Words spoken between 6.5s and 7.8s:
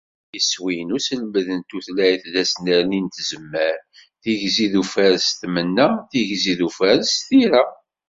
d ufares s tira.